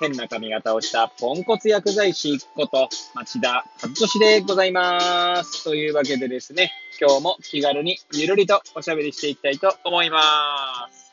[0.00, 5.64] 変な髪型をしたポンコツ薬剤師こと町田和俊でございます。
[5.64, 11.04] というわけでですね、今日も気軽にゆるりとおしゃべりしていきたいと思います。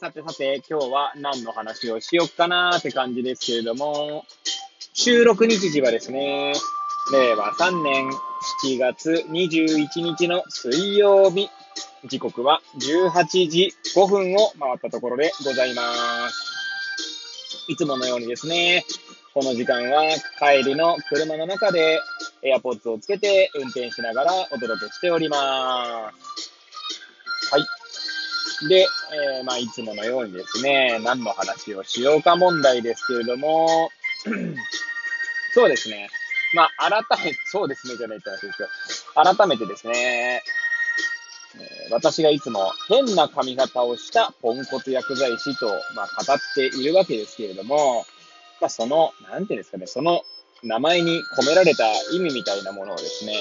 [0.00, 4.24] さてさて、今日は何の話をしよっかなーって感じですけれども、
[4.94, 6.54] 収録日時はですね、
[7.12, 8.10] 令和3年
[8.64, 11.50] 7月21日の水曜日、
[12.06, 15.82] 時刻は18時5分を回ったところでございま
[16.30, 16.51] す。
[17.68, 18.84] いつものようにですね、
[19.34, 20.02] この時間は
[20.38, 22.00] 帰りの車の中で
[22.42, 26.10] AirPods をつけて運転しながらお届けしておりま
[27.46, 27.52] す。
[27.52, 28.68] はい。
[28.68, 28.86] で、
[29.38, 33.88] えーまあ、いつものようにですね、何の話をしようか問題ですけれども、
[35.54, 36.08] そうですね。
[36.54, 40.42] まあ、改め、そうですねじゃないって話ですけど、改めてですね、
[41.92, 48.04] 私がいつも変な髪型をしたポンコツ薬剤師と、まあ、語っているわけですけれども、
[48.60, 50.22] まあ、その、なんていうんですかね、その
[50.62, 53.34] 名前に込められた意味みたいなものをですね、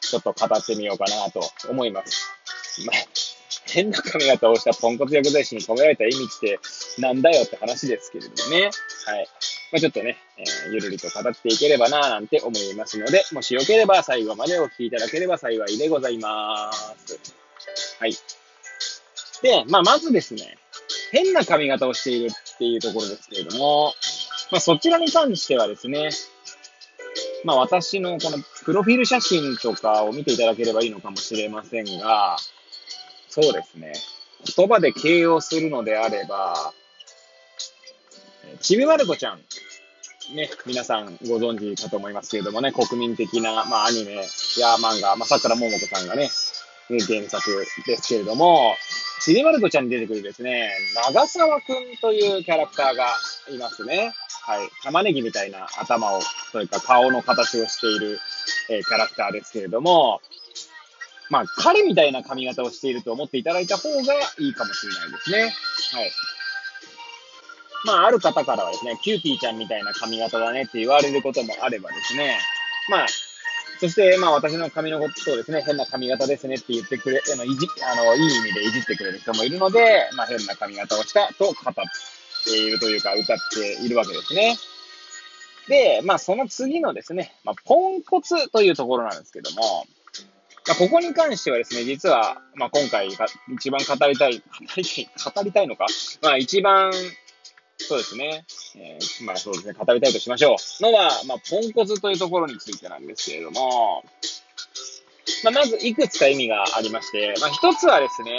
[0.00, 2.84] ちょっと語ってみようかなと思います。
[2.84, 2.96] まあ、
[3.66, 6.58] 変な髪型をしたポンコツ薬剤師に込められた意味って
[7.00, 8.70] なんだよって話ですけれどもね。
[9.06, 9.28] はい。
[9.72, 17.18] まあ、ちょっとね、えーゆるりと語っていければなぁなんて思いますので、もしよければ最後までお聞きいただければ幸いでございます。
[17.98, 18.12] はい。
[19.42, 20.58] で、まあ、まずですね、
[21.12, 23.94] 変な髪型をしているっていうところですけれども、
[24.50, 26.10] まあ、そちらに関してはですね、
[27.44, 32.36] まあ、私のこのプロフィール写真とかを見ていただければいいのかもしれませんが、
[33.28, 33.92] そうですね、
[34.56, 36.72] 言葉で形容するのであれば、
[38.60, 39.40] ちびまる子ちゃん、
[40.34, 46.30] ね、皆さんご存知かと思いますけれどもね、国民的な、まあ、アニメや漫画、まあ、桜ももこさんがね、
[46.88, 48.74] 原作ですけれども、
[49.20, 53.06] ちびまる子ちゃんに出てくるですね、長沢くんというキャラクターが
[53.52, 54.12] いますね。
[54.42, 54.68] はい。
[54.82, 56.20] 玉ねぎみたいな頭を、
[56.52, 58.18] それか顔の形をしている、
[58.70, 60.20] えーキャラクターですけれども、
[61.28, 65.38] まあ、彼みたいな髪型をしていると思っていただいた方がいいかもしれないですね。
[65.42, 66.10] はい。
[67.84, 72.38] まあ、ある方からはですね、キューティーちゃんみたいな髪型だねって言われることもあればですね、
[72.90, 73.06] まあ、
[73.80, 81.54] そして、まあ、私の髪のことをですね、変な髪型ですねって言ってくれ、あの、いじ、あの、いい意味でいじってくれる人もいるので、まあ、変な髪型をしたと語っ
[82.44, 84.58] ているというか、歌っているわけですね。
[85.68, 89.86] で、まあ、その次のですね、まあ、ポンコツというところなんですけども、
[90.68, 94.44] まあ、ここに関してはですね、実は、まあ、今回一番語りたい、語
[94.76, 95.86] りたい、語りたいのか
[96.22, 96.92] まあ、一番、
[97.88, 98.44] そうですね、
[98.76, 100.82] えーまあそうですね、語りたいとしましょう。
[100.82, 104.04] のは、まあ、ポンコツというところについてなんですけれども、
[105.44, 108.38] まあ、まずいくつか意味がありまして、まあ、一つはですね、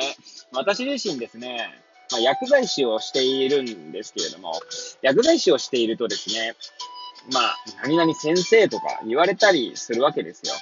[0.53, 1.69] 私自身ですね、
[2.11, 4.53] まあ、薬剤師をしているんですけれども、
[5.01, 6.55] 薬剤師をしているとですね、
[7.33, 10.53] まあ、何々先生とか言われたりするわけですよ。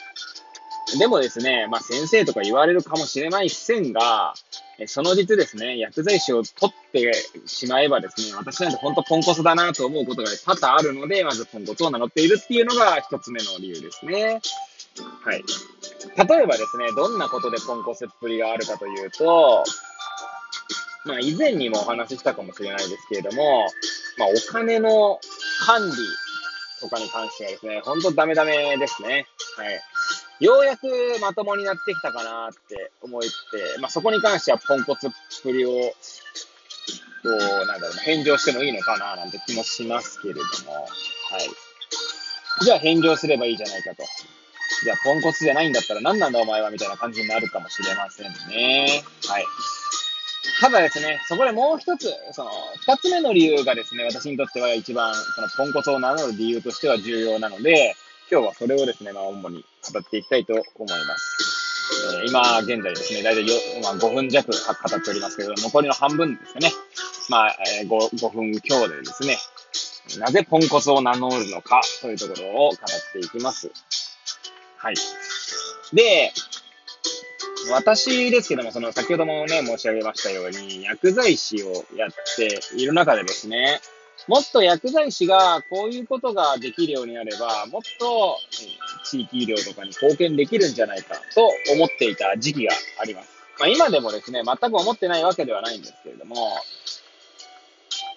[0.98, 4.34] でもですね、まあ先生とか言われるかもしれない線が、
[4.88, 7.14] その実ですね、薬剤師を取って
[7.46, 14.42] しまえばですね、私なんて本当ポンコツだなと思うことが多々あるので、まずポンコツを名乗っているっていうのが一つ目の理由ですね。
[15.24, 15.44] はい。
[16.28, 19.64] 例えばですね、どんなことでポンコツっぷりがあるかというと、
[21.06, 23.68] まあ以前にもお話ししたかもしれないですけれども、
[24.18, 25.20] まあお金の
[25.66, 25.92] 管理
[26.80, 29.28] とかに関してはですね、本当ダメダメですね。
[29.58, 29.82] はい。
[30.40, 30.88] ようやく
[31.22, 33.28] まともになってきたかなって思って、
[33.82, 35.12] まあ、そこに関してはポンコツっ
[35.44, 35.94] ぷりを、こ
[37.24, 42.64] う、なんだろう、返上してもいいのかななんて気もしますけれども、はい。
[42.64, 44.04] じゃあ返上すればいいじゃないかと。
[44.84, 49.04] じゃあポンコツじゃないんだったら何なんだお前はみたいな感じになるかもしれませんね。
[49.28, 49.46] はい。
[50.62, 52.52] ただですね、そこでもう一つ、その、
[52.82, 57.96] 二つ目の理由がですね、私にとっては一番、その、ポンコツを名乗る理由としては重要なので、
[58.32, 60.64] 今日はそれをですね、まあ、主に語っていきたいと思い
[61.08, 61.60] ます。
[62.22, 63.44] えー今、現在ですね、大体、
[63.82, 66.72] まあ、5分弱語っておりますけど、残りの半分ですね。
[67.30, 69.38] まあ、えー 5, 5分強でですね、
[70.20, 72.76] なぜポンコツを名乗るのかというところを語っ
[73.14, 73.72] ていきます。
[74.78, 74.96] はい。
[75.94, 76.32] で、
[77.72, 83.82] 私ですけども、その先ほどもね、申し上げましたように、薬剤師をやっている中でですね、
[84.28, 88.38] もっと薬剤師がこういうことができるようになれば、もっと
[89.04, 93.30] 地域医療とかに貢献できるんじゃないかと思っていた時期があります。
[93.60, 96.36] まあ今でもですね、全く思ってないわけではないんですけれども、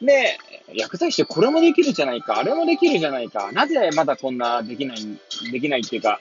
[0.00, 0.38] で、
[0.75, 4.98] 薬剤師ってこれもできるじゃないか、あれもできるじゃないか、なぜまだこんなできない、
[5.50, 6.19] できないっていうか、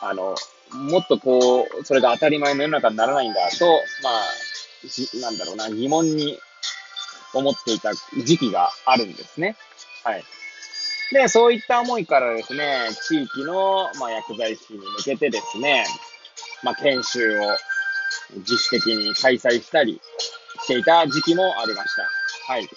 [0.00, 0.34] あの、
[0.70, 3.66] もっとこう、それが当たり前の世の中にならないんだと、
[4.02, 6.38] まあ、なんだろうな、疑問に
[7.34, 9.56] 思っていた時期があるんですね。
[10.04, 10.24] はい。
[11.12, 15.84] で、そういった思いからですね、地域の、まあ、薬剤師に向けてですね、
[16.62, 17.56] まあ、研修を
[18.36, 20.00] 自主的に開催したり
[20.62, 22.52] していた時期もありました。
[22.52, 22.68] はい。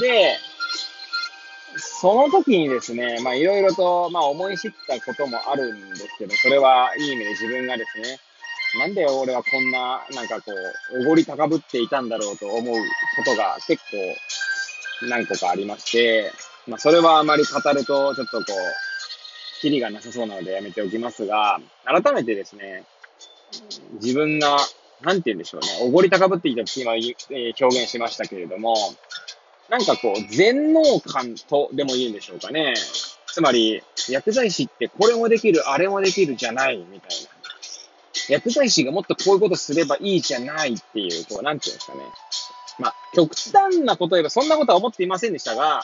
[0.00, 0.36] で、
[1.78, 8.18] その時にですね、まあいろいろと、まあ思い知ったこともあるんですけど、それはいい意味で自分がですね、
[8.78, 10.52] なんで俺はこんな、なんかこ
[10.94, 16.32] う、おごり高ぶっていたんだろうと思うことが結構何個かありまして、
[16.66, 22.84] まあそれはあまり語るとちょっとこう、キリがなさそうなのでやめておきますが、改めてですね、
[23.94, 24.58] 自分が、
[25.02, 28.76] なんて言うんでしょうね、おごり高ぶっていたって今、え表現しましたけれども、
[29.68, 32.74] なんかこう、全能感とでも言うんでしょうかね。
[33.26, 37.25] つまり、薬剤師ってこれもできる、あれもできるじゃない、みたいな。
[38.28, 42.00] 薬剤師がもっとこういうことすればいいじゃないっていう、こう、なんていうんですかね。
[42.78, 45.82] まあ、極端なこと言えばそんなことは思っていませんでしたが、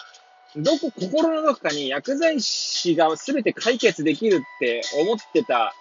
[0.56, 5.74] どこ、心のどこかに薬剤師が全て解決できるって思ってた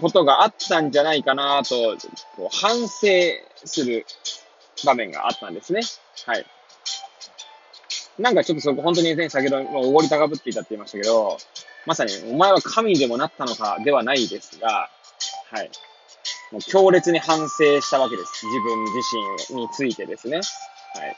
[0.00, 1.96] ことがあったんじゃないかなと、
[2.36, 3.06] こう反省
[3.64, 4.04] する
[4.84, 5.80] 場面があったんですね。
[6.26, 6.44] はい。
[8.18, 11.38] なんかちょっとそこ本当に、先ほどおごり高ぶっていたって言いましたけど、
[11.86, 14.90] まさにお前は神でもなったのかではないですが、
[15.56, 15.70] はい。
[16.52, 18.46] もう強烈に反省したわけです。
[18.46, 20.36] 自分自身についてですね。
[20.36, 20.42] は
[21.06, 21.16] い。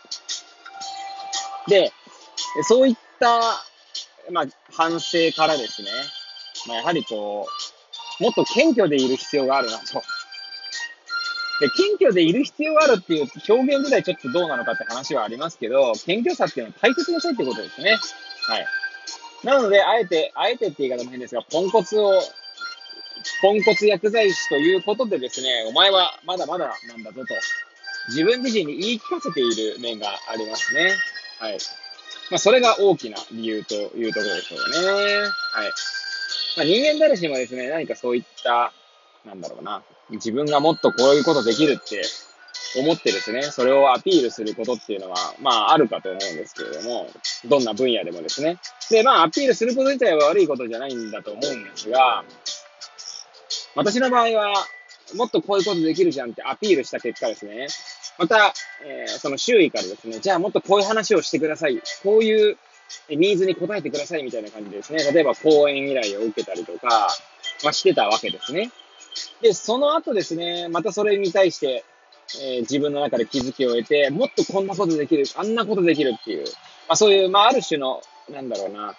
[1.69, 1.93] で、
[2.63, 3.41] そういった、
[4.31, 5.89] まあ、反省からですね、
[6.69, 7.49] まあ、やはりこ
[8.21, 10.03] う、もっと謙虚でいる必要があるなと
[11.61, 17.97] で、謙虚でいる必要があるっていう表現ぐらいちょっとどうなのかって話はありますけど、謙虚さっていうのは大切にしたいってことですね。
[18.47, 18.67] はい。
[19.45, 22.21] なので、あえて、あえてって言い方も変ですが、ポンコツを、
[23.41, 27.35] ポンコツ薬剤師ということでですね、お前はまだまだなんだぞと、
[28.09, 30.93] 自分自身に言い聞かせている面がありますね。
[31.39, 31.59] はい。
[32.31, 35.23] まあ、それが大きな理由というところでしょうね。
[35.23, 35.73] はい。
[36.57, 38.73] まあ、人間誰しもですね、何かそういった、
[39.25, 42.03] なんだろうな、自分がもっとこういうことできるって
[42.77, 47.09] 思ってですね、それをアピールすることっていうのは、まあ、あるかと思うんですけれども、
[47.47, 48.59] どんな分野でもですね。
[48.91, 52.25] で、まあ、アピールすること自体は悪いことじゃないんだと思うんですが、
[53.75, 54.55] 私の場合は、
[55.15, 57.69] もっとこういうことできるじゃんってアピールした結果ですね、
[58.19, 58.53] また、
[58.85, 61.81] えー、その周囲からですね、じゃあもっとこういう話をしてください。
[62.03, 62.59] こういう
[63.11, 67.09] ニーズに応えてくださいみたいな感じですね、例えば講演依頼を受けたりとか、
[67.63, 68.71] まあ、してたわけですね。
[69.41, 71.85] で、その後ですね、またそれに対して、
[72.43, 76.45] えー、自分の中で気づきを得て、もっとこんなことできる、あんなことできるっていう、
[76.89, 78.95] まあそういう、まあある種の、なんだろうな、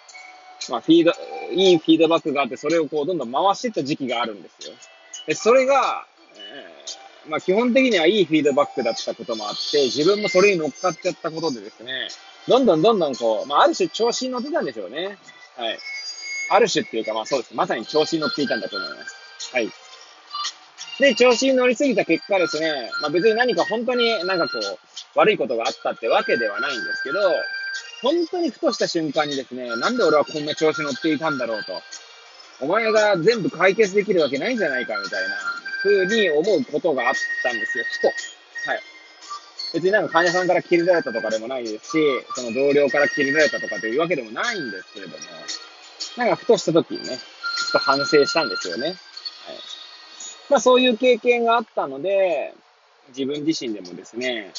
[0.70, 1.12] まあフィード、
[1.52, 4.74] いいフィードバックがあって、それをこうどんどん回していった時期があるんですよ。
[5.26, 6.06] で、それが、
[6.36, 12.08] えー、まあ基本的にはいいフィードバックだったこともあって、自分もそれに乗っかっちゃったことでですね、
[12.48, 15.18] どんどんどんどんこう、まあある種調子に乗ってたんでしょうね。
[15.56, 15.78] はい。
[16.52, 17.54] ある種っていうかまあそうです。
[17.54, 19.50] まさに調子に乗っていたんだと思います。
[19.52, 19.70] はい。
[20.98, 24.78] で、調子に乗りすぎた結果ですね、まあ別に何か本当になんかこう、
[25.18, 27.18] 悪いことがあったってわけではないんですけど、
[28.02, 31.80] 本当にふとした瞬間にですね、なんで俺はこんな調子乗っていたんだろうと。
[32.60, 35.36] お前が全部解決できるわけないんじゃないかみたいな
[35.82, 38.08] 風に思うことがあったんですよ、ふと。
[38.08, 38.80] はい。
[39.72, 41.98] 別になんか患者さんから切れられたとかでもないですし、
[42.34, 45.24] その同僚から切れられたとかというわけでもないんですけれども、
[46.16, 48.88] なんかふとした時にね、ちょっと反省したんですよね。
[48.88, 48.96] はい。
[50.50, 52.54] まあそういう経験があったので、
[53.08, 54.52] 自分自身でもですね、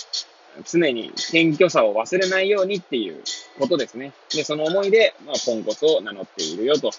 [0.66, 3.24] 常に謙虚さを忘れないようにっていう
[3.60, 4.14] ことですね。
[4.34, 6.92] で、その思いで、まあ、ポンコツを名乗っているよと。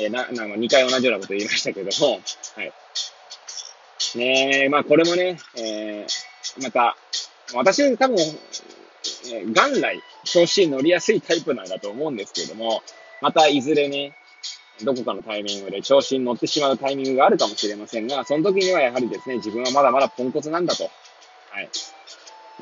[0.00, 2.20] えー、な、な、2回同じようなこと言いましたけども、
[2.56, 2.72] はい。
[4.16, 6.96] ねえ、まあこれもね、えー、また、
[7.54, 12.82] 私多分、えー、元来、調子に乗りやすいタイプなんだと思うんですけれども、
[13.20, 14.14] またいずれね、
[14.84, 20.84] どこかのタイミングで調子に乗ってしまうタイミングがあるかもしれませんが、その時にはやはりですね、自分はまだまだポンコツなんだと。
[21.50, 21.68] はい。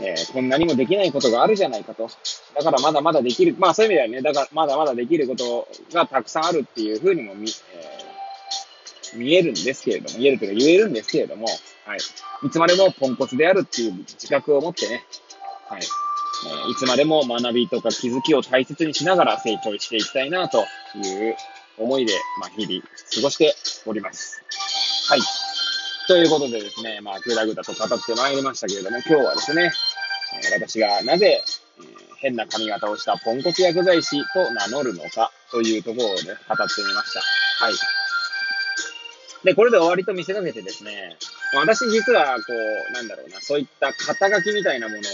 [0.01, 2.09] えー、こんなにもできないことがあるじゃないかと。
[2.55, 3.57] だからまだまだできる。
[3.59, 11.99] まあそういう意味ではね、だからまだまだできることがたくさんあるっていうふうにも見、えー、見えるんですけれども、言えるというか言えるんですけれども、はい。
[12.47, 15.05] いつまでもポンコツであるっていう自覚を持ってね、
[15.69, 15.83] はい。
[15.83, 20.59] えいつまでも学びとか気づきを大切にしながら成長していきたいなと
[20.95, 21.37] いう
[21.79, 23.55] 思いで、まあ、日々過ごして
[23.87, 24.43] おります。
[25.09, 25.21] はい。
[26.09, 29.71] ということでですね、まあ、ぐだぐだと語ってまいりましたけれども、今日はですね、
[30.51, 31.83] え私がなぜ、え
[32.21, 37.21] 変な髪型をしたポンコツ薬剤師と名乗るのかというところをね、語ってみました。
[37.63, 37.75] はい。
[39.45, 41.19] で、これで終わりと見せかけてですね、
[41.55, 42.55] 私実は、こ
[42.89, 45.09] う、なんだろうな、そういった肩書きみたいなものをで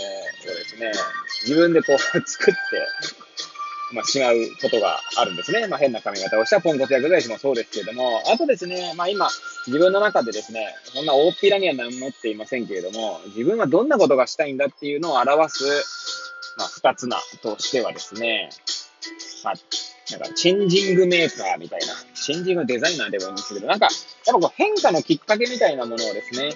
[0.65, 0.93] すね、
[1.43, 2.61] 自分でこう作って、
[3.95, 5.67] まあ、しまうことがあるんですね。
[5.69, 9.29] まあ、変な髪型をしたポンコツ薬剤師もそうですけれども、あとですね、まあ、今、
[9.67, 15.65] 自分の中でですね、そんな大っぴらには名乗っていませんけれども、自分はどんなことがしたいんだっていうのを表す、
[16.59, 18.51] まあ、二つなとしてはですね、
[19.45, 19.55] まあ、
[20.11, 23.95] なんか、チェンジングメーカーみたいな、チェンジングデザイナーでもいいんですけど、なんか、やっ
[24.27, 26.51] ぱこう変化のきっかけみたいなものをですね、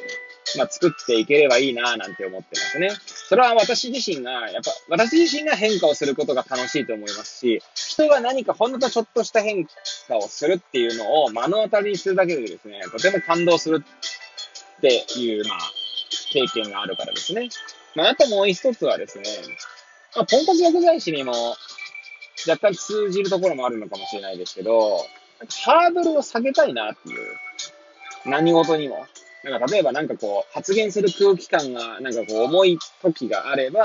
[0.57, 2.91] まあ、作っていければいいなぁなんて思ってますね。
[3.29, 9.67] それは私自身が、やっぱ、私自身が変化をすることが楽しいと思いますし、人が何かほんとちょっとした変
[10.09, 15.59] 化をするっていうのを目の当たりにするだけでですね、とても感動するっていう、まあ、
[16.33, 17.49] 経験があるからですね。
[17.95, 19.25] まあ、あともう一つはですね、
[20.17, 21.33] まあ、ポンコツ薬剤師にも
[22.47, 25.05] 若干通じるところもあるのかもしれないですけど、
[25.65, 27.37] ハードルを下げたいなっていう。
[28.25, 29.07] 何事にも。
[29.45, 33.85] なんか例えばなんかこう、発言する空気感がなんかこう重い時があれば、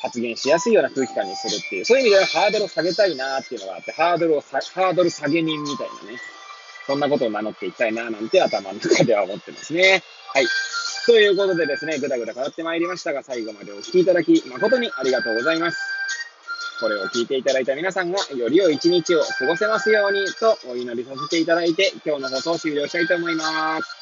[0.00, 6.18] 発言しやすいような空気感にするっていう、そういう意味ではハードルを下げたいなっていうのがあって、ハードルをハードル下げ人みたいなね、
[6.86, 10.02] そんなことを名乗っていきたいななんて頭の中では思ってますね。
[10.34, 10.46] はい。
[11.06, 15.78] ということでですね、ぐだぐだ語ってまいりましたが、最後までお聴きいただき誠にありがとうございます。
[16.80, 24.01] これを聞いていただいた皆さんがより良い一日を過ごせますようにとお祈りさせていただいて、今日の放送を終了したいと思います。